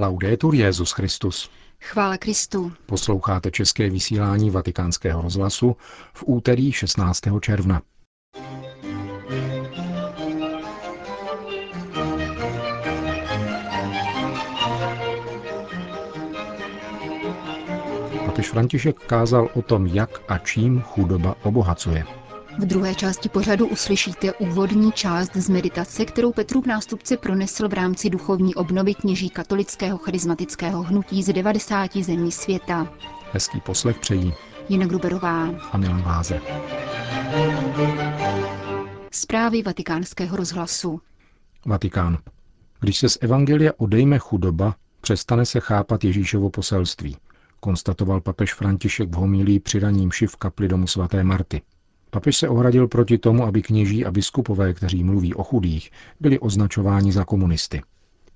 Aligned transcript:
Laudetur 0.00 0.54
Jezus 0.54 0.92
Christus. 0.92 1.50
Chvála 1.80 2.16
Kristu. 2.16 2.72
Posloucháte 2.86 3.50
české 3.50 3.90
vysílání 3.90 4.50
Vatikánského 4.50 5.22
rozhlasu 5.22 5.76
v 6.12 6.24
úterý 6.26 6.72
16. 6.72 7.20
června. 7.40 7.82
Papež 18.26 18.48
František 18.48 18.98
kázal 18.98 19.48
o 19.54 19.62
tom, 19.62 19.86
jak 19.86 20.10
a 20.28 20.38
čím 20.38 20.82
chudoba 20.82 21.34
obohacuje. 21.42 22.19
V 22.58 22.66
druhé 22.66 22.94
části 22.94 23.28
pořadu 23.28 23.66
uslyšíte 23.66 24.32
úvodní 24.32 24.92
část 24.92 25.36
z 25.36 25.48
meditace, 25.48 26.04
kterou 26.04 26.32
Petrův 26.32 26.66
nástupce 26.66 27.16
pronesl 27.16 27.68
v 27.68 27.72
rámci 27.72 28.10
duchovní 28.10 28.54
obnovy 28.54 28.94
kněží 28.94 29.30
katolického 29.30 29.98
charismatického 29.98 30.82
hnutí 30.82 31.22
z 31.22 31.32
90 31.32 31.96
zemí 31.96 32.32
světa. 32.32 32.92
Hezký 33.32 33.60
poslech 33.60 33.98
přejí 33.98 34.34
Jina 34.68 34.86
Gruberová 34.86 35.48
a 35.72 35.76
Milan 35.76 36.02
Váze. 36.02 36.40
Zprávy 39.12 39.62
vatikánského 39.62 40.36
rozhlasu. 40.36 41.00
Vatikán. 41.66 42.18
Když 42.80 42.98
se 42.98 43.08
z 43.08 43.18
Evangelia 43.20 43.72
odejme 43.76 44.18
chudoba, 44.18 44.74
přestane 45.00 45.46
se 45.46 45.60
chápat 45.60 46.04
Ježíšovo 46.04 46.50
poselství, 46.50 47.16
konstatoval 47.60 48.20
papež 48.20 48.54
František 48.54 49.10
v 49.10 49.14
homilí 49.14 49.60
při 49.60 49.78
raním 49.78 50.10
v 50.26 50.36
kapli 50.36 50.68
domu 50.68 50.86
svaté 50.86 51.24
Marty. 51.24 51.62
Papež 52.10 52.36
se 52.36 52.48
ohradil 52.48 52.88
proti 52.88 53.18
tomu, 53.18 53.44
aby 53.44 53.62
kněží 53.62 54.04
a 54.04 54.10
biskupové, 54.10 54.74
kteří 54.74 55.04
mluví 55.04 55.34
o 55.34 55.44
chudých, 55.44 55.90
byli 56.20 56.38
označováni 56.38 57.12
za 57.12 57.24
komunisty. 57.24 57.82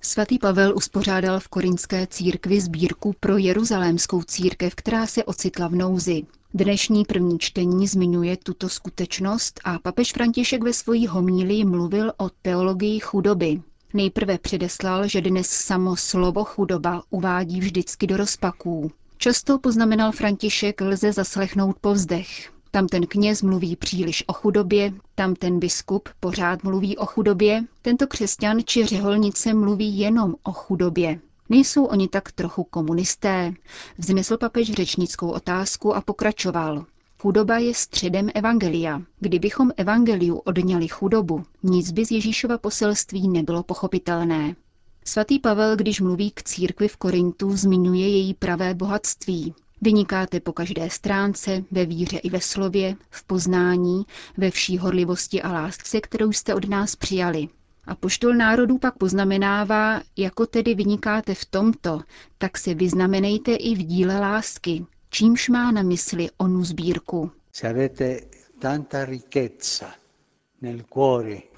Svatý 0.01 0.39
Pavel 0.39 0.77
uspořádal 0.77 1.41
v 1.41 1.49
korinské 1.49 2.07
církvi 2.07 2.61
sbírku 2.61 3.15
pro 3.21 3.37
jeruzalémskou 3.37 4.23
církev, 4.23 4.75
která 4.75 5.07
se 5.07 5.25
ocitla 5.25 5.69
v 5.69 5.75
nouzi. 5.75 6.23
Dnešní 6.55 7.05
první 7.05 7.39
čtení 7.39 7.87
zmiňuje 7.87 8.37
tuto 8.37 8.69
skutečnost 8.69 9.61
a 9.65 9.79
papež 9.79 10.13
František 10.13 10.63
ve 10.63 10.73
svojí 10.73 11.07
homílii 11.07 11.65
mluvil 11.65 12.13
o 12.17 12.31
teologii 12.43 13.01
chudoby. 13.01 13.63
Nejprve 13.95 14.39
předeslal, 14.39 15.09
že 15.09 15.21
dnes 15.21 15.49
samo 15.49 15.97
slovo 15.97 16.45
chudoba 16.45 17.03
uvádí 17.11 17.61
vždycky 17.61 18.07
do 18.07 18.17
rozpaků. 18.17 18.91
Často 19.17 19.59
poznamenal 19.59 20.13
František 20.13 20.81
lze 20.81 21.13
zaslechnout 21.13 21.77
povzdech. 21.81 22.54
Tam 22.75 22.87
ten 22.87 23.07
kněz 23.07 23.43
mluví 23.43 23.77
příliš 23.77 24.25
o 24.27 24.33
chudobě, 24.33 24.93
tam 25.15 25.35
ten 25.35 25.59
biskup 25.59 26.09
pořád 26.21 26.65
mluví 26.65 26.97
o 26.97 27.07
chudobě, 27.07 27.65
tento 27.83 28.07
křesťan 28.07 28.61
či 28.65 28.87
řeholnice 28.87 29.55
mluví 29.55 29.99
jenom 29.99 30.35
o 30.43 30.53
chudobě. 30.53 31.21
Nejsou 31.49 31.85
oni 31.85 32.09
tak 32.09 32.33
trochu 32.33 32.65
komunisté? 32.65 33.53
Vznesl 33.99 34.37
papež 34.37 34.73
řečnickou 34.73 35.29
otázku 35.31 35.95
a 35.95 36.01
pokračoval. 36.01 36.85
Chudoba 37.23 37.59
je 37.59 37.75
středem 37.75 38.31
evangelia. 38.35 39.03
Kdybychom 39.21 39.71
evangeliu 39.77 40.37
odňali 40.37 40.89
chudobu, 40.89 41.45
nic 41.63 41.93
by 41.93 42.07
z 42.07 42.11
Ježíšova 42.11 42.59
poselství 42.59 43.29
nebylo 43.29 43.63
pochopitelné. 43.63 44.57
Svatý 45.05 45.39
Pavel, 45.39 45.77
když 45.77 46.01
mluví 46.01 46.31
k 46.31 46.43
církvi 46.43 46.89
v 46.89 46.97
Korintu, 46.97 47.57
zmiňuje 47.57 48.09
její 48.09 48.35
pravé 48.35 48.75
bohatství. 48.75 49.55
Vynikáte 49.83 50.41
po 50.41 50.53
každé 50.53 50.91
stránce, 50.91 51.65
ve 51.71 51.87
víře 51.87 52.19
i 52.19 52.31
ve 52.31 52.41
slově, 52.41 52.97
v 53.11 53.25
poznání, 53.25 54.05
ve 54.37 54.51
vší 54.51 54.79
horlivosti 54.79 55.43
a 55.43 55.53
lásce, 55.53 56.01
kterou 56.01 56.33
jste 56.33 56.55
od 56.55 56.69
nás 56.69 56.97
přijali. 56.97 57.49
A 57.87 57.95
poštol 57.95 58.35
národů 58.35 58.79
pak 58.79 58.99
poznamenává, 58.99 60.03
jako 60.17 60.47
tedy 60.47 60.75
vynikáte 60.75 61.35
v 61.35 61.45
tomto, 61.45 62.01
tak 62.39 62.59
se 62.59 62.75
vyznamenejte 62.75 63.55
i 63.55 63.75
v 63.75 63.79
díle 63.79 64.21
lásky, 64.21 64.87
čímž 65.11 65.49
má 65.49 65.71
na 65.71 65.83
mysli 65.83 66.29
onu 66.39 66.65
sbírku. 66.65 67.31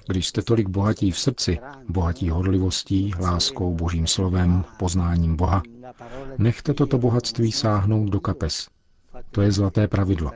Když 0.07 0.27
jste 0.27 0.41
tolik 0.41 0.67
bohatí 0.67 1.11
v 1.11 1.19
srdci, 1.19 1.59
bohatí 1.89 2.29
horlivostí, 2.29 3.11
láskou, 3.19 3.73
božím 3.73 4.07
slovem, 4.07 4.63
poznáním 4.79 5.35
Boha, 5.35 5.63
nechte 6.37 6.73
toto 6.73 6.97
bohatství 6.97 7.51
sáhnout 7.51 8.09
do 8.09 8.19
kapes. 8.19 8.69
To 9.31 9.41
je 9.41 9.51
zlaté 9.51 9.87
pravidlo. 9.87 10.31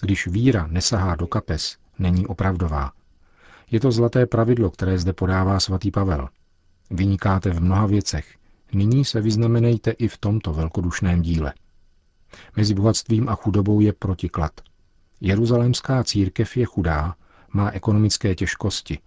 Když 0.00 0.26
víra 0.26 0.66
nesahá 0.66 1.16
do 1.16 1.26
kapes, 1.26 1.76
není 1.98 2.26
opravdová. 2.26 2.92
Je 3.70 3.80
to 3.80 3.92
zlaté 3.92 4.26
pravidlo, 4.26 4.70
které 4.70 4.98
zde 4.98 5.12
podává 5.12 5.60
svatý 5.60 5.90
Pavel. 5.90 6.28
Vynikáte 6.90 7.50
v 7.50 7.60
mnoha 7.60 7.86
věcech. 7.86 8.36
Nyní 8.72 9.04
se 9.04 9.20
vyznamenejte 9.20 9.90
i 9.90 10.08
v 10.08 10.18
tomto 10.18 10.52
velkodušném 10.52 11.22
díle. 11.22 11.54
Mezi 12.56 12.74
bohatstvím 12.74 13.28
a 13.28 13.34
chudobou 13.34 13.80
je 13.80 13.92
protiklad. 13.92 14.52
Jeruzalémská 15.20 16.04
církev 16.04 16.56
je 16.56 16.66
chudá, 16.66 17.14
má 17.52 17.70
ekonomické 17.70 18.34
těžkosti, 18.34 18.98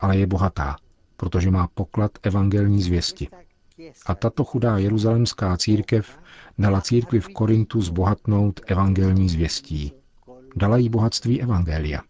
ale 0.00 0.16
je 0.16 0.26
bohatá, 0.26 0.76
protože 1.16 1.50
má 1.50 1.68
poklad 1.74 2.10
evangelní 2.22 2.82
zvěsti. 2.82 3.28
A 4.06 4.14
tato 4.14 4.44
chudá 4.44 4.78
jeruzalemská 4.78 5.56
církev 5.56 6.18
dala 6.58 6.80
církvi 6.80 7.20
v 7.20 7.28
Korintu 7.28 7.82
zbohatnout 7.82 8.60
evangelní 8.66 9.28
zvěstí. 9.28 9.92
Dala 10.56 10.76
jí 10.76 10.88
bohatství 10.88 11.42
evangelia. 11.42 12.02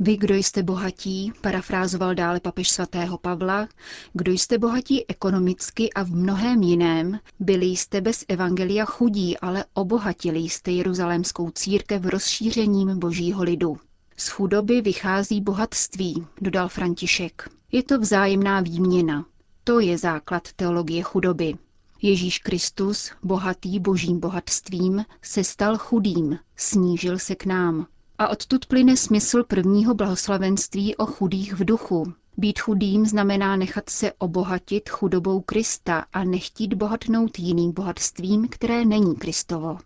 Vy, 0.00 0.16
kdo 0.16 0.34
jste 0.34 0.62
bohatí, 0.62 1.32
parafrázoval 1.40 2.14
dále 2.14 2.40
papež 2.40 2.70
svatého 2.70 3.18
Pavla, 3.18 3.68
kdo 4.12 4.32
jste 4.32 4.58
bohatí 4.58 5.10
ekonomicky 5.10 5.92
a 5.92 6.02
v 6.02 6.10
mnohém 6.10 6.62
jiném, 6.62 7.18
byli 7.40 7.66
jste 7.66 8.00
bez 8.00 8.24
evangelia 8.28 8.84
chudí, 8.84 9.38
ale 9.38 9.64
obohatili 9.74 10.38
jste 10.38 10.70
jeruzalémskou 10.70 11.50
církev 11.50 12.04
rozšířením 12.04 12.98
božího 12.98 13.42
lidu. 13.42 13.78
Z 14.16 14.28
chudoby 14.28 14.80
vychází 14.80 15.40
bohatství, 15.40 16.26
dodal 16.40 16.68
František. 16.68 17.57
Je 17.72 17.82
to 17.82 17.98
vzájemná 17.98 18.60
výměna. 18.60 19.26
To 19.64 19.80
je 19.80 19.98
základ 19.98 20.52
teologie 20.52 21.02
chudoby. 21.02 21.54
Ježíš 22.02 22.38
Kristus, 22.38 23.10
bohatý 23.22 23.80
božím 23.80 24.20
bohatstvím, 24.20 25.04
se 25.22 25.44
stal 25.44 25.78
chudým, 25.78 26.38
snížil 26.56 27.18
se 27.18 27.34
k 27.34 27.46
nám. 27.46 27.86
A 28.18 28.28
odtud 28.28 28.66
plyne 28.66 28.96
smysl 28.96 29.44
prvního 29.44 29.94
blahoslavenství 29.94 30.96
o 30.96 31.06
chudých 31.06 31.52
v 31.54 31.64
duchu. 31.64 32.12
Být 32.36 32.60
chudým 32.60 33.06
znamená 33.06 33.56
nechat 33.56 33.90
se 33.90 34.12
obohatit 34.12 34.88
chudobou 34.88 35.40
Krista 35.40 36.04
a 36.12 36.24
nechtít 36.24 36.74
bohatnout 36.74 37.38
jiným 37.38 37.72
bohatstvím, 37.72 38.48
které 38.48 38.84
není 38.84 39.16
Kristovo. 39.16 39.78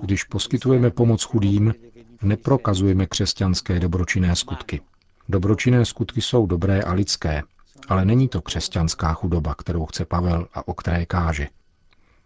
Když 0.00 0.24
poskytujeme 0.24 0.90
pomoc 0.90 1.22
chudým, 1.22 1.74
neprokazujeme 2.22 3.06
křesťanské 3.06 3.80
dobročinné 3.80 4.36
skutky. 4.36 4.80
Dobročinné 5.28 5.84
skutky 5.84 6.22
jsou 6.22 6.46
dobré 6.46 6.82
a 6.82 6.92
lidské, 6.92 7.42
ale 7.88 8.04
není 8.04 8.28
to 8.28 8.42
křesťanská 8.42 9.14
chudoba, 9.14 9.54
kterou 9.54 9.86
chce 9.86 10.04
Pavel 10.04 10.46
a 10.54 10.68
o 10.68 10.74
které 10.74 11.06
káže. 11.06 11.48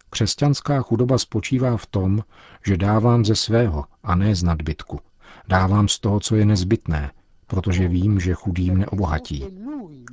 Křesťanská 0.09 0.81
chudoba 0.81 1.17
spočívá 1.17 1.77
v 1.77 1.85
tom, 1.85 2.23
že 2.65 2.77
dávám 2.77 3.25
ze 3.25 3.35
svého 3.35 3.85
a 4.03 4.15
ne 4.15 4.35
z 4.35 4.43
nadbytku. 4.43 4.99
Dávám 5.47 5.87
z 5.87 5.99
toho, 5.99 6.19
co 6.19 6.35
je 6.35 6.45
nezbytné, 6.45 7.11
protože 7.47 7.87
vím, 7.87 8.19
že 8.19 8.33
chudým 8.33 8.77
neobohatí. 8.77 9.45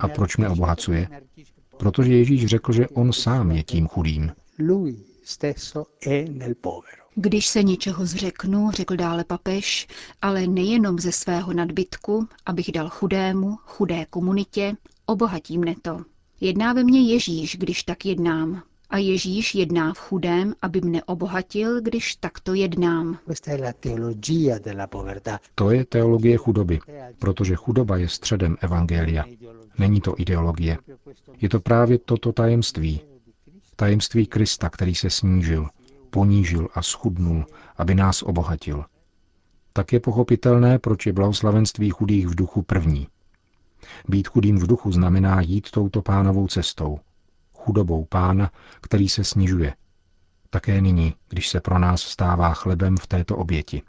A 0.01 0.09
proč 0.09 0.37
mě 0.37 0.49
obohacuje? 0.49 1.09
Protože 1.77 2.15
Ježíš 2.15 2.47
řekl, 2.47 2.73
že 2.73 2.89
on 2.89 3.13
sám 3.13 3.51
je 3.51 3.63
tím 3.63 3.89
chudým. 3.89 4.33
Když 7.15 7.47
se 7.47 7.63
něčeho 7.63 8.07
zřeknu, 8.07 8.71
řekl 8.71 8.97
dále 8.97 9.25
papež, 9.25 9.87
ale 10.23 10.47
nejenom 10.47 10.99
ze 10.99 11.13
svého 11.13 11.53
nadbytku, 11.53 12.29
abych 12.47 12.73
dal 12.73 12.89
chudému, 12.89 13.57
chudé 13.57 14.07
komunitě, 14.11 14.77
obohatí 15.07 15.59
mne 15.59 15.75
to. 15.83 16.05
Jedná 16.41 16.73
ve 16.73 16.85
mně 16.85 17.13
Ježíš, 17.13 17.57
když 17.57 17.83
tak 17.83 18.07
jednám. 18.07 18.63
A 18.91 18.99
Ježíš 18.99 19.55
jedná 19.55 19.95
v 19.95 19.99
chudém, 19.99 20.55
aby 20.63 20.81
mne 20.81 21.05
obohatil, 21.05 21.81
když 21.81 22.17
takto 22.17 22.55
jednám. 22.55 23.19
To 25.55 25.71
je 25.71 25.85
teologie 25.85 26.37
chudoby, 26.37 26.81
protože 27.19 27.55
chudoba 27.55 27.97
je 27.97 28.09
středem 28.09 28.57
Evangelia. 28.61 29.25
Není 29.79 30.01
to 30.01 30.15
ideologie. 30.19 30.79
Je 31.41 31.49
to 31.49 31.61
právě 31.61 31.99
toto 31.99 32.33
tajemství. 32.33 33.01
Tajemství 33.77 34.27
Krista, 34.27 34.71
který 34.71 34.95
se 34.95 35.11
snížil, 35.11 35.69
ponížil 36.11 36.69
a 36.75 36.83
schudnul, 36.83 37.47
aby 37.77 37.95
nás 37.95 38.23
obohatil. 38.23 38.85
Tak 39.73 39.93
je 39.93 40.01
pochopitelné, 40.01 40.79
proč 40.79 41.07
je 41.07 41.13
blahoslavenství 41.13 41.91
chudých 41.91 42.27
v 42.27 42.35
duchu 42.35 42.63
první. 42.63 43.09
Být 44.09 44.29
chudým 44.29 44.59
v 44.59 44.67
duchu 44.67 44.93
znamená 44.93 45.41
jít 45.41 45.71
touto 45.71 46.03
pánovou 46.03 46.47
cestou. 46.47 47.01
Chudobou 47.55 48.05
pána, 48.05 48.51
který 48.81 49.09
se 49.09 49.25
snižuje. 49.25 49.75
Také 50.51 50.81
nyní, 50.81 51.15
když 51.29 51.49
se 51.49 51.61
pro 51.61 51.79
nás 51.79 52.03
stává 52.03 52.55
chlebem 52.55 52.97
v 52.97 53.07
této 53.07 53.37
oběti. 53.37 53.83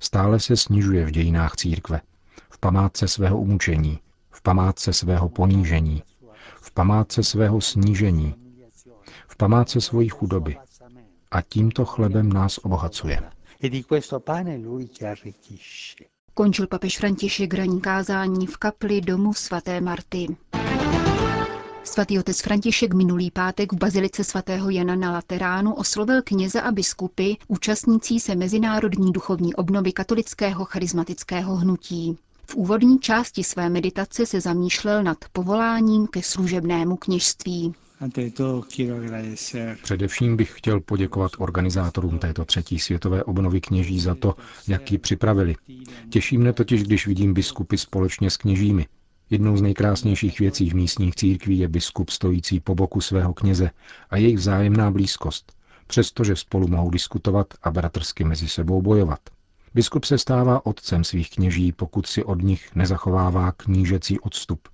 Stále 0.00 0.40
se 0.40 0.56
snižuje 0.56 1.06
v 1.06 1.10
dějinách 1.10 1.56
církve, 1.56 2.00
v 2.50 2.58
památce 2.58 3.08
svého 3.08 3.38
umučení, 3.38 3.98
v 4.30 4.42
památce 4.42 4.92
svého 4.92 5.28
ponížení, 5.28 6.02
v 6.60 6.70
památce 6.70 7.22
svého 7.22 7.60
snížení, 7.60 8.34
v 9.36 9.38
památce 9.38 9.80
svojí 9.80 10.08
chudoby. 10.08 10.56
A 11.30 11.42
tímto 11.42 11.84
chlebem 11.84 12.32
nás 12.32 12.58
obohacuje. 12.58 13.22
Končil 16.34 16.66
papež 16.66 16.98
František 16.98 17.54
ranní 17.54 17.80
kázání 17.80 18.46
v 18.46 18.56
kapli 18.56 19.00
domu 19.00 19.34
svaté 19.34 19.80
Marty. 19.80 20.36
Svatý 21.84 22.18
otec 22.18 22.40
František 22.40 22.94
minulý 22.94 23.30
pátek 23.30 23.72
v 23.72 23.76
bazilice 23.76 24.24
svatého 24.24 24.70
Jana 24.70 24.96
na 24.96 25.12
Lateránu 25.12 25.74
oslovil 25.74 26.22
kněze 26.22 26.60
a 26.60 26.72
biskupy 26.72 27.32
účastnící 27.48 28.20
se 28.20 28.34
mezinárodní 28.34 29.12
duchovní 29.12 29.54
obnovy 29.54 29.92
katolického 29.92 30.64
charismatického 30.64 31.56
hnutí. 31.56 32.18
V 32.46 32.54
úvodní 32.54 32.98
části 32.98 33.44
své 33.44 33.68
meditace 33.68 34.26
se 34.26 34.40
zamýšlel 34.40 35.02
nad 35.02 35.18
povoláním 35.32 36.06
ke 36.06 36.22
služebnému 36.22 36.96
kněžství. 36.96 37.74
Především 39.82 40.36
bych 40.36 40.58
chtěl 40.58 40.80
poděkovat 40.80 41.32
organizátorům 41.38 42.18
této 42.18 42.44
třetí 42.44 42.78
světové 42.78 43.24
obnovy 43.24 43.60
kněží 43.60 44.00
za 44.00 44.14
to, 44.14 44.34
jak 44.68 44.92
ji 44.92 44.98
připravili. 44.98 45.54
Těší 46.10 46.38
mne 46.38 46.52
totiž, 46.52 46.82
když 46.82 47.06
vidím 47.06 47.34
biskupy 47.34 47.76
společně 47.78 48.30
s 48.30 48.36
kněžími. 48.36 48.86
Jednou 49.30 49.56
z 49.56 49.62
nejkrásnějších 49.62 50.40
věcí 50.40 50.70
v 50.70 50.74
místních 50.74 51.14
církví 51.14 51.58
je 51.58 51.68
biskup 51.68 52.10
stojící 52.10 52.60
po 52.60 52.74
boku 52.74 53.00
svého 53.00 53.34
kněze 53.34 53.70
a 54.10 54.16
jejich 54.16 54.36
vzájemná 54.36 54.90
blízkost, 54.90 55.52
přestože 55.86 56.36
spolu 56.36 56.68
mohou 56.68 56.90
diskutovat 56.90 57.46
a 57.62 57.70
bratrsky 57.70 58.24
mezi 58.24 58.48
sebou 58.48 58.82
bojovat. 58.82 59.20
Biskup 59.74 60.04
se 60.04 60.18
stává 60.18 60.66
otcem 60.66 61.04
svých 61.04 61.30
kněží, 61.30 61.72
pokud 61.72 62.06
si 62.06 62.24
od 62.24 62.42
nich 62.42 62.74
nezachovává 62.74 63.52
knížecí 63.52 64.20
odstup. 64.20 64.68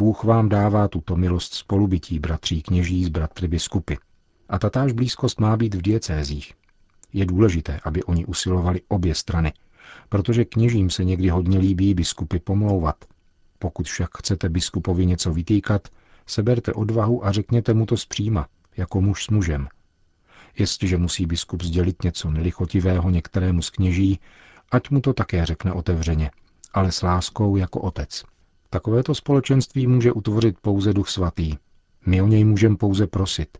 Bůh 0.00 0.24
vám 0.24 0.48
dává 0.48 0.88
tuto 0.88 1.16
milost 1.16 1.54
spolubytí 1.54 2.18
bratří 2.18 2.62
kněží 2.62 3.04
s 3.04 3.08
bratry 3.08 3.48
biskupy. 3.48 3.94
A 4.48 4.58
tatáž 4.58 4.92
blízkost 4.92 5.40
má 5.40 5.56
být 5.56 5.74
v 5.74 5.82
diecézích. 5.82 6.52
Je 7.12 7.26
důležité, 7.26 7.80
aby 7.84 8.02
oni 8.02 8.26
usilovali 8.26 8.80
obě 8.88 9.14
strany, 9.14 9.52
protože 10.08 10.44
kněžím 10.44 10.90
se 10.90 11.04
někdy 11.04 11.28
hodně 11.28 11.58
líbí 11.58 11.94
biskupy 11.94 12.38
pomlouvat. 12.38 13.04
Pokud 13.58 13.86
však 13.86 14.18
chcete 14.18 14.48
biskupovi 14.48 15.06
něco 15.06 15.32
vytýkat, 15.32 15.88
seberte 16.26 16.72
odvahu 16.72 17.26
a 17.26 17.32
řekněte 17.32 17.74
mu 17.74 17.86
to 17.86 17.96
zpříma, 17.96 18.46
jako 18.76 19.00
muž 19.00 19.24
s 19.24 19.28
mužem. 19.28 19.68
Jestliže 20.58 20.98
musí 20.98 21.26
biskup 21.26 21.62
sdělit 21.62 22.04
něco 22.04 22.30
nelichotivého 22.30 23.10
některému 23.10 23.62
z 23.62 23.70
kněží, 23.70 24.20
ať 24.70 24.90
mu 24.90 25.00
to 25.00 25.12
také 25.12 25.46
řekne 25.46 25.72
otevřeně, 25.72 26.30
ale 26.72 26.92
s 26.92 27.02
láskou 27.02 27.56
jako 27.56 27.80
otec. 27.80 28.24
Takovéto 28.70 29.14
společenství 29.14 29.86
může 29.86 30.12
utvořit 30.12 30.58
pouze 30.58 30.92
Duch 30.92 31.08
Svatý. 31.08 31.56
My 32.06 32.22
o 32.22 32.26
něj 32.26 32.44
můžeme 32.44 32.76
pouze 32.76 33.06
prosit. 33.06 33.58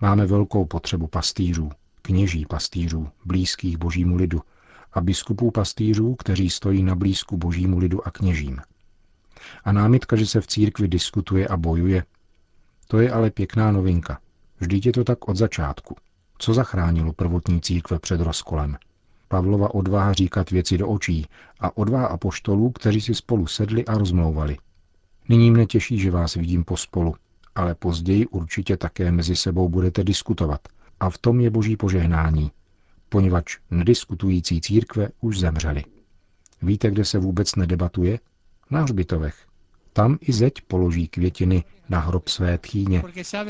Máme 0.00 0.26
velkou 0.26 0.64
potřebu 0.64 1.06
pastýřů, 1.06 1.70
kněží 2.02 2.46
pastýřů, 2.46 3.08
blízkých 3.24 3.78
božímu 3.78 4.16
lidu 4.16 4.40
a 4.92 5.00
biskupů 5.00 5.50
pastýřů, 5.50 6.14
kteří 6.14 6.50
stojí 6.50 6.82
na 6.82 6.94
blízku 6.94 7.36
božímu 7.36 7.78
lidu 7.78 8.06
a 8.06 8.10
kněžím. 8.10 8.60
A 9.64 9.72
námitka, 9.72 10.16
že 10.16 10.26
se 10.26 10.40
v 10.40 10.46
církvi 10.46 10.88
diskutuje 10.88 11.48
a 11.48 11.56
bojuje, 11.56 12.04
to 12.86 12.98
je 12.98 13.12
ale 13.12 13.30
pěkná 13.30 13.72
novinka. 13.72 14.18
Vždyť 14.60 14.86
je 14.86 14.92
to 14.92 15.04
tak 15.04 15.28
od 15.28 15.36
začátku. 15.36 15.96
Co 16.38 16.54
zachránilo 16.54 17.12
prvotní 17.12 17.60
církve 17.60 17.98
před 17.98 18.20
rozkolem? 18.20 18.76
Pavlova 19.28 19.74
odvaha 19.74 20.12
říkat 20.12 20.50
věci 20.50 20.78
do 20.78 20.88
očí 20.88 21.26
a 21.60 21.76
odvaha 21.76 22.06
apoštolů, 22.06 22.70
kteří 22.70 23.00
si 23.00 23.14
spolu 23.14 23.46
sedli 23.46 23.84
a 23.84 23.98
rozmlouvali. 23.98 24.56
Nyní 25.28 25.50
mne 25.50 25.66
těší, 25.66 25.98
že 25.98 26.10
vás 26.10 26.34
vidím 26.34 26.64
pospolu, 26.64 27.14
ale 27.54 27.74
později 27.74 28.26
určitě 28.26 28.76
také 28.76 29.12
mezi 29.12 29.36
sebou 29.36 29.68
budete 29.68 30.04
diskutovat. 30.04 30.60
A 31.00 31.10
v 31.10 31.18
tom 31.18 31.40
je 31.40 31.50
boží 31.50 31.76
požehnání, 31.76 32.50
poněvadž 33.08 33.58
nediskutující 33.70 34.60
církve 34.60 35.08
už 35.20 35.38
zemřely. 35.38 35.84
Víte, 36.62 36.90
kde 36.90 37.04
se 37.04 37.18
vůbec 37.18 37.54
nedebatuje? 37.54 38.18
Na 38.70 38.82
hřbitovech. 38.82 39.36
Tam 39.92 40.18
i 40.20 40.32
zeď 40.32 40.52
položí 40.68 41.08
květiny 41.08 41.64
na 41.88 42.00
hrob 42.00 42.28
své 42.28 42.58
tchýně, 42.58 43.02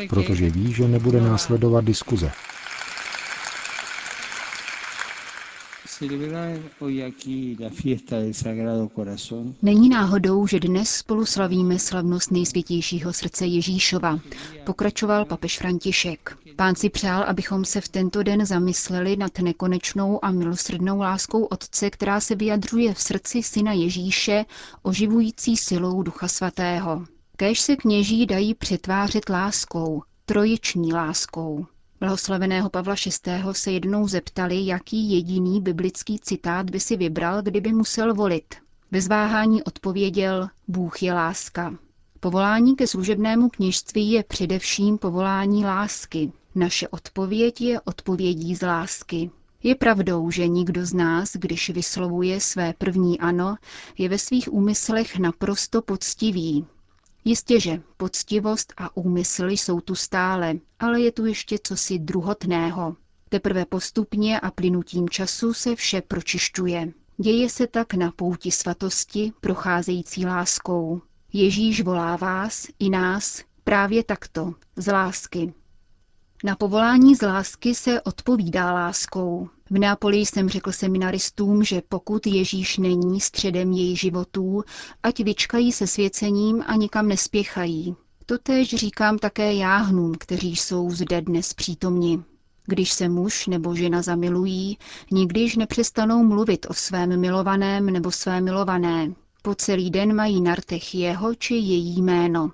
protože 0.08 0.50
ví, 0.50 0.72
že 0.72 0.88
nebude 0.88 1.20
následovat 1.20 1.84
diskuze. 1.84 2.30
Není 9.62 9.88
náhodou, 9.88 10.46
že 10.46 10.60
dnes 10.60 10.90
spolu 10.90 11.26
slavíme 11.26 11.78
slavnost 11.78 12.30
nejsvětějšího 12.30 13.12
srdce 13.12 13.46
Ježíšova, 13.46 14.18
pokračoval 14.64 15.24
papež 15.24 15.58
František. 15.58 16.36
Pán 16.56 16.74
si 16.74 16.90
přál, 16.90 17.22
abychom 17.22 17.64
se 17.64 17.80
v 17.80 17.88
tento 17.88 18.22
den 18.22 18.46
zamysleli 18.46 19.16
nad 19.16 19.38
nekonečnou 19.38 20.24
a 20.24 20.30
milosrdnou 20.30 20.98
láskou 20.98 21.44
Otce, 21.44 21.90
která 21.90 22.20
se 22.20 22.34
vyjadřuje 22.34 22.94
v 22.94 23.00
srdci 23.00 23.42
Syna 23.42 23.72
Ježíše, 23.72 24.44
oživující 24.82 25.56
silou 25.56 26.02
Ducha 26.02 26.28
Svatého. 26.28 27.06
Kéž 27.36 27.60
se 27.60 27.76
kněží 27.76 28.26
dají 28.26 28.54
přetvářet 28.54 29.28
láskou, 29.28 30.02
trojiční 30.26 30.92
láskou. 30.92 31.66
Blahoslaveného 32.00 32.70
Pavla 32.70 32.94
VI. 33.06 33.32
se 33.52 33.72
jednou 33.72 34.08
zeptali, 34.08 34.66
jaký 34.66 35.12
jediný 35.12 35.60
biblický 35.60 36.18
citát 36.18 36.70
by 36.70 36.80
si 36.80 36.96
vybral, 36.96 37.42
kdyby 37.42 37.72
musel 37.72 38.14
volit. 38.14 38.54
Bez 38.90 39.08
váhání 39.08 39.62
odpověděl, 39.62 40.48
Bůh 40.68 41.02
je 41.02 41.12
láska. 41.12 41.74
Povolání 42.20 42.76
ke 42.76 42.86
služebnému 42.86 43.48
kněžství 43.48 44.10
je 44.10 44.24
především 44.24 44.98
povolání 44.98 45.64
lásky. 45.64 46.32
Naše 46.54 46.88
odpověď 46.88 47.60
je 47.60 47.80
odpovědí 47.80 48.54
z 48.54 48.62
lásky. 48.62 49.30
Je 49.62 49.74
pravdou, 49.74 50.30
že 50.30 50.48
nikdo 50.48 50.86
z 50.86 50.94
nás, 50.94 51.32
když 51.36 51.70
vyslovuje 51.70 52.40
své 52.40 52.74
první 52.78 53.20
ano, 53.20 53.56
je 53.98 54.08
ve 54.08 54.18
svých 54.18 54.52
úmyslech 54.52 55.18
naprosto 55.18 55.82
poctivý, 55.82 56.66
Jistěže, 57.28 57.82
poctivost 57.96 58.72
a 58.76 58.96
úmysl 58.96 59.48
jsou 59.48 59.80
tu 59.80 59.94
stále, 59.94 60.54
ale 60.78 61.00
je 61.00 61.12
tu 61.12 61.26
ještě 61.26 61.58
cosi 61.62 61.98
druhotného. 61.98 62.96
Teprve 63.28 63.64
postupně 63.64 64.40
a 64.40 64.50
plynutím 64.50 65.08
času 65.08 65.54
se 65.54 65.76
vše 65.76 66.02
pročišťuje. 66.02 66.92
Děje 67.16 67.48
se 67.48 67.66
tak 67.66 67.94
na 67.94 68.12
pouti 68.12 68.50
svatosti, 68.50 69.32
procházející 69.40 70.26
láskou. 70.26 71.00
Ježíš 71.32 71.82
volá 71.82 72.16
vás 72.16 72.66
i 72.78 72.90
nás 72.90 73.42
právě 73.64 74.04
takto, 74.04 74.54
z 74.76 74.92
lásky. 74.92 75.54
Na 76.44 76.56
povolání 76.56 77.14
z 77.16 77.22
lásky 77.26 77.74
se 77.74 78.00
odpovídá 78.00 78.72
láskou. 78.72 79.48
V 79.70 79.78
Neapoli 79.78 80.16
jsem 80.16 80.48
řekl 80.48 80.72
seminaristům, 80.72 81.64
že 81.64 81.82
pokud 81.88 82.26
Ježíš 82.26 82.78
není 82.78 83.20
středem 83.20 83.72
jejich 83.72 84.00
životů, 84.00 84.62
ať 85.02 85.20
vyčkají 85.20 85.72
se 85.72 85.86
svěcením 85.86 86.64
a 86.66 86.74
nikam 86.74 87.08
nespěchají. 87.08 87.96
Totéž 88.26 88.74
říkám 88.74 89.18
také 89.18 89.54
jáhnům, 89.54 90.14
kteří 90.18 90.56
jsou 90.56 90.90
zde 90.90 91.20
dnes 91.20 91.54
přítomni. 91.54 92.20
Když 92.66 92.92
se 92.92 93.08
muž 93.08 93.46
nebo 93.46 93.74
žena 93.74 94.02
zamilují, 94.02 94.78
nikdyž 95.10 95.56
nepřestanou 95.56 96.24
mluvit 96.24 96.66
o 96.70 96.74
svém 96.74 97.20
milovaném 97.20 97.86
nebo 97.86 98.10
své 98.10 98.40
milované. 98.40 99.12
Po 99.42 99.54
celý 99.54 99.90
den 99.90 100.16
mají 100.16 100.40
na 100.40 100.54
rtech 100.54 100.94
jeho 100.94 101.34
či 101.34 101.54
její 101.54 102.02
jméno. 102.02 102.50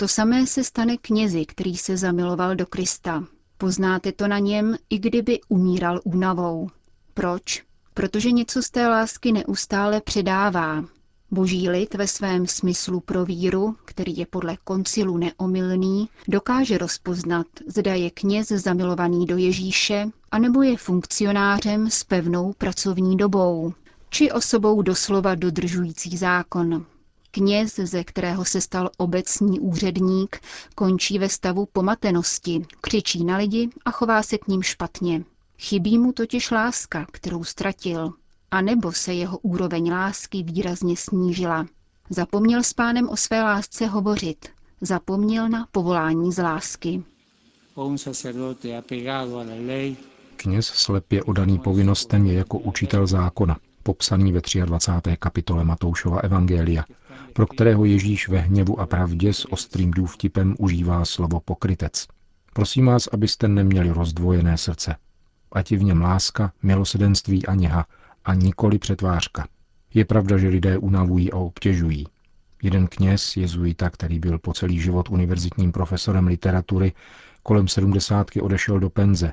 To 0.00 0.08
samé 0.08 0.46
se 0.46 0.64
stane 0.64 0.96
knězi, 0.96 1.46
který 1.46 1.76
se 1.76 1.96
zamiloval 1.96 2.56
do 2.56 2.66
Krista. 2.66 3.24
Poznáte 3.58 4.12
to 4.12 4.28
na 4.28 4.38
něm, 4.38 4.76
i 4.90 4.98
kdyby 4.98 5.40
umíral 5.48 6.00
únavou. 6.04 6.68
Proč? 7.14 7.64
Protože 7.94 8.30
něco 8.30 8.62
z 8.62 8.70
té 8.70 8.88
lásky 8.88 9.32
neustále 9.32 10.00
předává. 10.00 10.84
Boží 11.30 11.68
lid 11.68 11.94
ve 11.94 12.06
svém 12.06 12.46
smyslu 12.46 13.00
pro 13.00 13.24
víru, 13.24 13.76
který 13.84 14.16
je 14.16 14.26
podle 14.26 14.56
koncilu 14.64 15.16
neomylný, 15.16 16.08
dokáže 16.28 16.78
rozpoznat, 16.78 17.46
zda 17.66 17.94
je 17.94 18.10
kněz 18.10 18.48
zamilovaný 18.48 19.26
do 19.26 19.36
Ježíše, 19.36 20.06
anebo 20.30 20.62
je 20.62 20.76
funkcionářem 20.76 21.90
s 21.90 22.04
pevnou 22.04 22.52
pracovní 22.58 23.16
dobou, 23.16 23.72
či 24.10 24.32
osobou 24.32 24.82
doslova 24.82 25.34
dodržující 25.34 26.16
zákon. 26.16 26.86
Kněz, 27.38 27.74
ze 27.76 28.04
kterého 28.04 28.44
se 28.44 28.60
stal 28.60 28.90
obecní 28.96 29.60
úředník, 29.60 30.40
končí 30.74 31.18
ve 31.18 31.28
stavu 31.28 31.66
pomatenosti, 31.72 32.66
křičí 32.80 33.24
na 33.24 33.36
lidi 33.36 33.70
a 33.84 33.90
chová 33.90 34.22
se 34.22 34.38
k 34.38 34.48
ním 34.48 34.62
špatně. 34.62 35.24
Chybí 35.58 35.98
mu 35.98 36.12
totiž 36.12 36.50
láska, 36.50 37.06
kterou 37.12 37.44
ztratil, 37.44 38.12
a 38.50 38.60
nebo 38.60 38.92
se 38.92 39.14
jeho 39.14 39.38
úroveň 39.38 39.92
lásky 39.92 40.42
výrazně 40.42 40.96
snížila. 40.96 41.66
Zapomněl 42.10 42.62
s 42.62 42.72
pánem 42.72 43.08
o 43.08 43.16
své 43.16 43.42
lásce 43.42 43.86
hovořit, 43.86 44.48
zapomněl 44.80 45.48
na 45.48 45.66
povolání 45.72 46.32
z 46.32 46.42
lásky. 46.42 47.02
Kněz 50.36 50.66
slepě 50.66 51.22
odaný 51.22 51.58
povinnostem 51.58 52.26
je 52.26 52.34
jako 52.34 52.58
učitel 52.58 53.06
zákona, 53.06 53.56
popsaný 53.82 54.32
ve 54.32 54.40
23. 54.64 55.16
kapitole 55.20 55.64
Matoušova 55.64 56.20
Evangelia, 56.20 56.84
pro 57.32 57.46
kterého 57.46 57.84
Ježíš 57.84 58.28
ve 58.28 58.38
hněvu 58.38 58.80
a 58.80 58.86
pravdě 58.86 59.32
s 59.32 59.52
ostrým 59.52 59.90
důvtipem 59.90 60.54
užívá 60.58 61.04
slovo 61.04 61.40
pokrytec. 61.40 62.06
Prosím 62.52 62.86
vás, 62.86 63.06
abyste 63.12 63.48
neměli 63.48 63.90
rozdvojené 63.90 64.58
srdce. 64.58 64.96
Ať 65.52 65.72
je 65.72 65.78
v 65.78 65.82
něm 65.82 66.00
láska, 66.00 66.52
milosedenství 66.62 67.46
a 67.46 67.54
něha, 67.54 67.86
a 68.24 68.34
nikoli 68.34 68.78
přetvářka. 68.78 69.48
Je 69.94 70.04
pravda, 70.04 70.38
že 70.38 70.48
lidé 70.48 70.78
unavují 70.78 71.32
a 71.32 71.36
obtěžují. 71.36 72.06
Jeden 72.62 72.86
kněz, 72.86 73.36
jezuita, 73.36 73.90
který 73.90 74.18
byl 74.18 74.38
po 74.38 74.52
celý 74.52 74.80
život 74.80 75.10
univerzitním 75.10 75.72
profesorem 75.72 76.26
literatury, 76.26 76.92
kolem 77.42 77.68
sedmdesátky 77.68 78.40
odešel 78.40 78.80
do 78.80 78.90
penze 78.90 79.32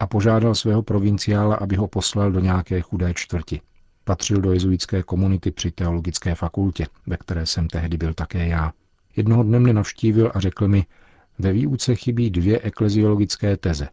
a 0.00 0.06
požádal 0.06 0.54
svého 0.54 0.82
provinciála, 0.82 1.56
aby 1.56 1.76
ho 1.76 1.88
poslal 1.88 2.32
do 2.32 2.40
nějaké 2.40 2.80
chudé 2.80 3.14
čtvrti. 3.14 3.60
Patřil 4.08 4.40
do 4.40 4.52
jezuitské 4.52 5.02
komunity 5.02 5.50
při 5.50 5.70
teologické 5.70 6.34
fakultě, 6.34 6.86
ve 7.06 7.16
které 7.16 7.46
jsem 7.46 7.68
tehdy 7.68 7.96
byl 7.96 8.14
také 8.14 8.46
já. 8.46 8.72
Jednoho 9.16 9.42
dne 9.42 9.58
mě 9.58 9.72
navštívil 9.72 10.32
a 10.34 10.40
řekl 10.40 10.68
mi, 10.68 10.86
ve 11.38 11.52
výuce 11.52 11.94
chybí 11.94 12.30
dvě 12.30 12.60
ekleziologické 12.60 13.56
teze. 13.56 13.88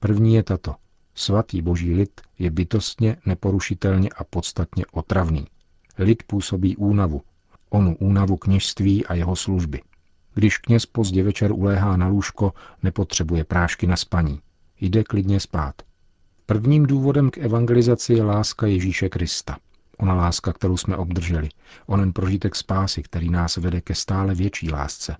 První 0.00 0.34
je 0.34 0.42
tato. 0.42 0.74
Svatý 1.14 1.62
boží 1.62 1.94
lid 1.94 2.20
je 2.38 2.50
bytostně, 2.50 3.16
neporušitelně 3.26 4.08
a 4.16 4.24
podstatně 4.24 4.84
otravný. 4.92 5.46
Lid 5.98 6.22
působí 6.22 6.76
únavu, 6.76 7.22
onu 7.70 7.96
únavu 7.96 8.36
kněžství 8.36 9.06
a 9.06 9.14
jeho 9.14 9.36
služby. 9.36 9.82
Když 10.34 10.58
kněz 10.58 10.86
pozdě 10.86 11.22
večer 11.22 11.52
uléhá 11.52 11.96
na 11.96 12.08
lůžko, 12.08 12.52
nepotřebuje 12.82 13.44
prášky 13.44 13.86
na 13.86 13.96
spaní. 13.96 14.40
Jde 14.80 15.04
klidně 15.04 15.40
spát. 15.40 15.74
Prvním 16.52 16.86
důvodem 16.86 17.30
k 17.30 17.38
evangelizaci 17.38 18.14
je 18.14 18.22
láska 18.22 18.66
Ježíše 18.66 19.08
Krista. 19.08 19.56
Ona 19.98 20.14
láska, 20.14 20.52
kterou 20.52 20.76
jsme 20.76 20.96
obdrželi. 20.96 21.48
Onen 21.86 22.12
prožitek 22.12 22.56
spásy, 22.56 23.02
který 23.02 23.30
nás 23.30 23.56
vede 23.56 23.80
ke 23.80 23.94
stále 23.94 24.34
větší 24.34 24.70
lásce. 24.70 25.16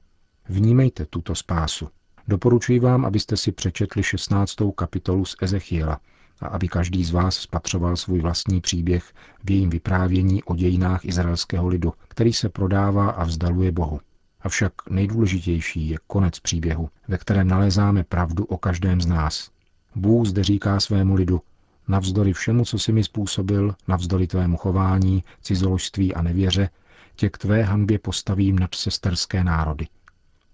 Vnímejte 0.49 1.07
tuto 1.07 1.35
spásu. 1.35 1.89
Doporučuji 2.29 2.79
vám, 2.79 3.05
abyste 3.05 3.37
si 3.37 3.53
přečetli 3.53 4.03
16. 4.03 4.57
kapitolu 4.77 5.25
z 5.25 5.37
Ezechiela 5.43 6.01
a 6.41 6.47
aby 6.47 6.69
každý 6.69 7.05
z 7.05 7.11
vás 7.11 7.37
spatřoval 7.37 7.97
svůj 7.97 8.21
vlastní 8.21 8.61
příběh 8.61 9.13
v 9.45 9.51
jejím 9.51 9.71
vyprávění 9.71 10.43
o 10.43 10.55
dějinách 10.55 11.05
izraelského 11.05 11.69
lidu, 11.69 11.93
který 12.09 12.33
se 12.33 12.49
prodává 12.49 13.11
a 13.11 13.25
vzdaluje 13.25 13.73
Bohu. 13.73 14.01
Avšak 14.41 14.73
nejdůležitější 14.91 15.89
je 15.89 15.99
konec 16.07 16.41
příběhu, 16.41 16.89
ve 17.09 17.19
kterém 17.19 17.49
nalézáme 17.49 18.05
pravdu 18.05 18.45
o 18.45 18.59
každém 18.59 19.01
z 19.01 19.07
nás. 19.07 19.51
Bůh 19.95 20.27
zde 20.27 20.45
říká 20.45 20.81
svému 20.81 21.15
lidu, 21.15 21.41
navzdory 21.89 22.33
všemu, 22.33 22.65
co 22.65 22.79
si 22.79 22.93
mi 22.93 23.05
způsobil, 23.05 23.75
navzdory 23.89 24.27
tvému 24.27 24.57
chování, 24.57 25.25
cizoložství 25.43 26.15
a 26.15 26.23
nevěře, 26.23 26.69
tě 27.17 27.31
k 27.31 27.39
tvé 27.39 27.63
hanbě 27.63 27.99
postavím 27.99 28.59
nad 28.59 28.75
sesterské 28.75 29.45
národy. 29.45 29.87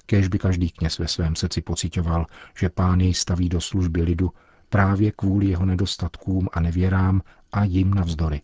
Kéž 0.07 0.29
by 0.29 0.39
každý 0.39 0.71
kněz 0.71 0.99
ve 0.99 1.09
svém 1.09 1.37
srdci 1.37 1.63
pocitoval, 1.63 2.27
že 2.59 2.69
pán 2.69 3.01
jej 3.01 3.15
staví 3.15 3.49
do 3.49 3.61
služby 3.61 4.03
lidu 4.03 4.31
právě 4.69 5.13
kvůli 5.13 5.47
jeho 5.47 5.67
nedostatkům 5.67 6.49
a 6.53 6.61
nevěrám 6.61 7.23
a 7.53 7.65
jim 7.65 7.95
navzdory. 7.95 8.41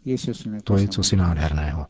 To 0.65 0.77
je 0.77 0.89
cosi 0.89 1.17
nádherného. 1.17 1.87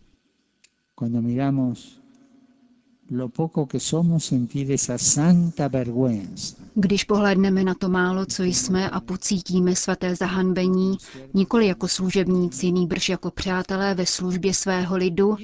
Když 6.75 7.04
pohledneme 7.04 7.64
na 7.64 7.75
to 7.75 7.88
málo, 7.88 8.26
co 8.26 8.42
jsme 8.42 8.90
a 8.90 9.00
pocítíme 9.00 9.75
svaté 9.76 10.16
zahanbení, 10.16 10.96
nikoli 11.34 11.66
jako 11.66 11.88
služebníci, 11.88 12.73
nýbrž 12.73 13.08
jako 13.08 13.30
přátelé 13.30 13.94
ve 13.94 14.06
službě 14.06 14.54
svého 14.54 14.96
lidu, 14.96 15.37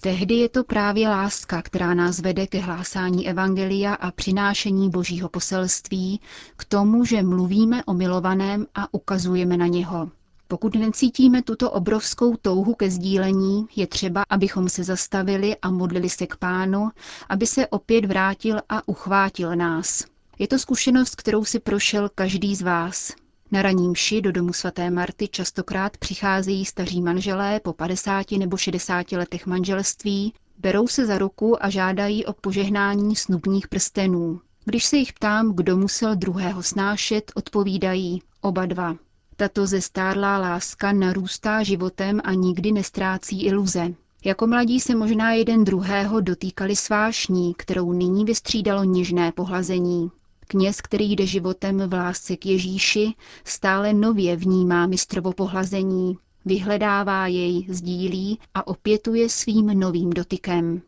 tehdy 0.00 0.34
je 0.34 0.48
to 0.48 0.64
právě 0.64 1.08
láska, 1.08 1.62
která 1.62 1.94
nás 1.94 2.18
vede 2.18 2.46
ke 2.46 2.58
hlásání 2.58 3.28
evangelia 3.28 3.94
a 3.94 4.10
přinášení 4.10 4.90
božího 4.90 5.28
poselství, 5.28 6.20
k 6.56 6.64
tomu, 6.64 7.04
že 7.04 7.22
mluvíme 7.22 7.84
o 7.84 7.94
milovaném 7.94 8.66
a 8.74 8.94
ukazujeme 8.94 9.56
na 9.56 9.66
něho. 9.66 10.10
Pokud 10.50 10.74
necítíme 10.74 11.42
tuto 11.42 11.70
obrovskou 11.70 12.36
touhu 12.36 12.74
ke 12.74 12.90
sdílení, 12.90 13.66
je 13.76 13.86
třeba, 13.86 14.22
abychom 14.30 14.68
se 14.68 14.84
zastavili 14.84 15.56
a 15.62 15.70
modlili 15.70 16.08
se 16.08 16.26
k 16.26 16.36
pánu, 16.36 16.88
aby 17.28 17.46
se 17.46 17.66
opět 17.66 18.04
vrátil 18.04 18.60
a 18.68 18.88
uchvátil 18.88 19.56
nás. 19.56 20.04
Je 20.38 20.48
to 20.48 20.58
zkušenost, 20.58 21.16
kterou 21.16 21.44
si 21.44 21.60
prošel 21.60 22.10
každý 22.14 22.56
z 22.56 22.62
vás. 22.62 23.12
Na 23.50 23.62
raním 23.62 23.94
ši 23.94 24.22
do 24.22 24.32
domu 24.32 24.52
svaté 24.52 24.90
Marty 24.90 25.28
častokrát 25.28 25.96
přicházejí 25.96 26.64
staří 26.64 27.02
manželé 27.02 27.60
po 27.60 27.72
50 27.72 28.30
nebo 28.32 28.56
60 28.56 29.12
letech 29.12 29.46
manželství, 29.46 30.34
berou 30.58 30.88
se 30.88 31.06
za 31.06 31.18
ruku 31.18 31.64
a 31.64 31.70
žádají 31.70 32.26
o 32.26 32.32
požehnání 32.32 33.16
snubních 33.16 33.68
prstenů. 33.68 34.40
Když 34.64 34.84
se 34.84 34.96
jich 34.96 35.12
ptám, 35.12 35.52
kdo 35.56 35.76
musel 35.76 36.16
druhého 36.16 36.62
snášet, 36.62 37.32
odpovídají 37.34 38.22
oba 38.40 38.66
dva. 38.66 38.96
Tato 39.40 39.66
zestárlá 39.66 40.38
láska 40.38 40.92
narůstá 40.92 41.62
životem 41.62 42.20
a 42.24 42.32
nikdy 42.32 42.72
nestrácí 42.72 43.44
iluze. 43.44 43.94
Jako 44.24 44.46
mladí 44.46 44.80
se 44.80 44.94
možná 44.94 45.32
jeden 45.32 45.64
druhého 45.64 46.20
dotýkali 46.20 46.76
svášní, 46.76 47.54
kterou 47.54 47.92
nyní 47.92 48.24
vystřídalo 48.24 48.84
něžné 48.84 49.32
pohlazení. 49.32 50.10
Kněz, 50.48 50.80
který 50.80 51.12
jde 51.12 51.26
životem 51.26 51.78
v 51.78 51.92
lásce 51.92 52.36
k 52.36 52.46
Ježíši, 52.46 53.14
stále 53.44 53.92
nově 53.92 54.36
vnímá 54.36 54.86
mistrovo 54.86 55.32
pohlazení, 55.32 56.18
vyhledává 56.44 57.26
jej, 57.26 57.66
sdílí 57.68 58.38
a 58.54 58.66
opětuje 58.66 59.28
svým 59.28 59.66
novým 59.66 60.10
dotykem. 60.10 60.82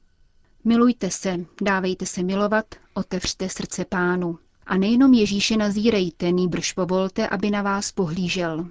Milujte 0.65 1.11
se, 1.11 1.37
dávejte 1.63 2.07
se 2.07 2.23
milovat, 2.23 2.67
otevřte 2.95 3.49
srdce 3.49 3.85
pánu. 3.85 4.39
A 4.73 4.77
nejenom 4.77 5.15
Ježíše 5.15 5.57
nazírejte, 5.57 6.33
nýbrž 6.33 6.73
povolte, 6.73 7.29
aby 7.29 7.51
na 7.51 7.63
vás 7.63 7.93
pohlížel. 7.93 8.67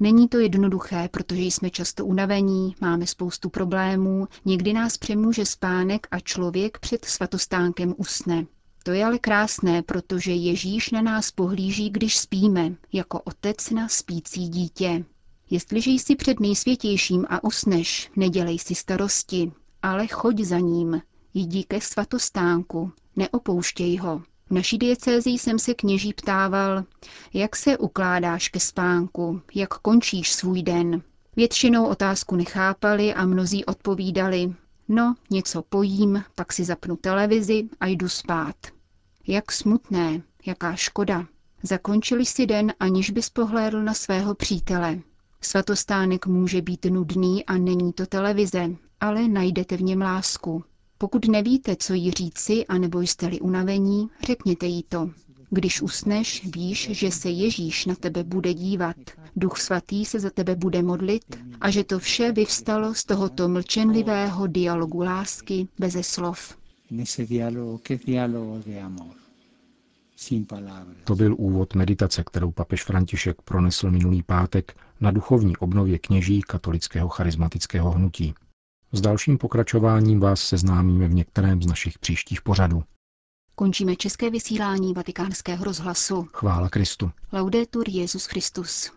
Není 0.00 0.28
to 0.28 0.38
jednoduché, 0.38 1.08
protože 1.12 1.42
jsme 1.42 1.70
často 1.70 2.06
unavení, 2.06 2.74
máme 2.80 3.06
spoustu 3.06 3.50
problémů, 3.50 4.28
někdy 4.44 4.72
nás 4.72 4.96
přemůže 4.96 5.46
spánek 5.46 6.06
a 6.10 6.20
člověk 6.20 6.78
před 6.78 7.04
svatostánkem 7.04 7.94
usne. 7.96 8.46
To 8.82 8.90
je 8.90 9.04
ale 9.04 9.18
krásné, 9.18 9.82
protože 9.82 10.32
Ježíš 10.32 10.90
na 10.90 11.02
nás 11.02 11.30
pohlíží, 11.30 11.90
když 11.90 12.18
spíme, 12.18 12.74
jako 12.92 13.20
otec 13.20 13.70
na 13.70 13.88
spící 13.88 14.48
dítě. 14.48 15.04
Jestliže 15.50 15.90
jsi 15.90 16.16
před 16.16 16.40
nejsvětějším 16.40 17.26
a 17.28 17.44
usneš, 17.44 18.10
nedělej 18.16 18.58
si 18.58 18.74
starosti, 18.74 19.52
ale 19.82 20.06
choď 20.06 20.40
za 20.40 20.58
ním, 20.58 21.02
jdi 21.34 21.64
ke 21.64 21.80
svatostánku, 21.80 22.92
neopouštěj 23.16 23.96
ho. 23.96 24.22
V 24.50 24.50
naší 24.50 24.78
diecézi 24.78 25.30
jsem 25.30 25.58
se 25.58 25.74
kněží 25.74 26.12
ptával, 26.12 26.84
jak 27.32 27.56
se 27.56 27.78
ukládáš 27.78 28.48
ke 28.48 28.60
spánku, 28.60 29.40
jak 29.54 29.68
končíš 29.68 30.32
svůj 30.32 30.62
den. 30.62 31.02
Většinou 31.36 31.86
otázku 31.86 32.36
nechápali 32.36 33.14
a 33.14 33.26
mnozí 33.26 33.64
odpovídali, 33.64 34.54
no, 34.88 35.14
něco 35.30 35.62
pojím, 35.62 36.24
pak 36.34 36.52
si 36.52 36.64
zapnu 36.64 36.96
televizi 36.96 37.68
a 37.80 37.86
jdu 37.86 38.08
spát. 38.08 38.56
Jak 39.26 39.52
smutné, 39.52 40.22
jaká 40.46 40.76
škoda. 40.76 41.26
Zakončili 41.62 42.26
si 42.26 42.46
den, 42.46 42.72
aniž 42.80 43.10
bys 43.10 43.30
pohlédl 43.30 43.82
na 43.82 43.94
svého 43.94 44.34
přítele. 44.34 44.98
Svatostánek 45.40 46.26
může 46.26 46.62
být 46.62 46.84
nudný 46.84 47.44
a 47.46 47.58
není 47.58 47.92
to 47.92 48.06
televize, 48.06 48.70
ale 49.00 49.28
najdete 49.28 49.76
v 49.76 49.82
něm 49.82 50.00
lásku. 50.00 50.64
Pokud 50.98 51.28
nevíte, 51.28 51.76
co 51.76 51.94
jí 51.94 52.10
říci, 52.10 52.66
anebo 52.66 53.00
jste-li 53.00 53.40
unavení, 53.40 54.08
řekněte 54.26 54.66
jí 54.66 54.82
to. 54.88 55.10
Když 55.50 55.82
usneš, 55.82 56.44
víš, 56.54 56.88
že 56.92 57.10
se 57.10 57.30
Ježíš 57.30 57.86
na 57.86 57.94
tebe 57.94 58.24
bude 58.24 58.54
dívat, 58.54 58.96
Duch 59.36 59.58
Svatý 59.60 60.04
se 60.04 60.20
za 60.20 60.30
tebe 60.30 60.56
bude 60.56 60.82
modlit 60.82 61.24
a 61.60 61.70
že 61.70 61.84
to 61.84 61.98
vše 61.98 62.32
vyvstalo 62.32 62.94
z 62.94 63.04
tohoto 63.04 63.48
mlčenlivého 63.48 64.46
dialogu 64.46 65.00
lásky 65.02 65.68
beze 65.78 66.02
slov. 66.02 66.56
To 71.04 71.14
byl 71.14 71.34
úvod 71.38 71.74
meditace, 71.74 72.24
kterou 72.24 72.50
papež 72.50 72.84
František 72.84 73.42
pronesl 73.42 73.90
minulý 73.90 74.22
pátek 74.22 74.76
na 75.00 75.10
duchovní 75.10 75.56
obnově 75.56 75.98
kněží 75.98 76.42
katolického 76.42 77.08
charismatického 77.08 77.90
hnutí. 77.90 78.34
S 78.92 79.00
dalším 79.00 79.38
pokračováním 79.38 80.20
vás 80.20 80.40
seznámíme 80.40 81.08
v 81.08 81.14
některém 81.14 81.62
z 81.62 81.66
našich 81.66 81.98
příštích 81.98 82.42
pořadů. 82.42 82.84
Končíme 83.54 83.96
české 83.96 84.30
vysílání 84.30 84.94
vatikánského 84.94 85.64
rozhlasu. 85.64 86.28
Chvála 86.32 86.68
Kristu. 86.68 87.10
Laudetur 87.32 87.88
Jezus 87.88 88.26
Christus. 88.26 88.92